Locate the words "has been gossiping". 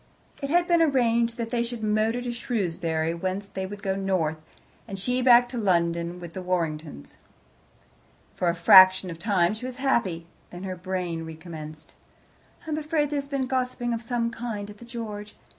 13.21-13.93